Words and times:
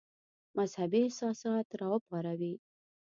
مذهبي 0.57 0.99
احساسات 1.05 1.67
را 1.79 1.87
وپاروي. 1.93 2.53